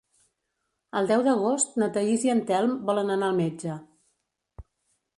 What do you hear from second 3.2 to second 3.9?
al metge.